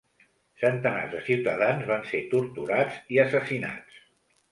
[0.59, 4.01] Centenars de ciutadans van ser torturats i assassinats.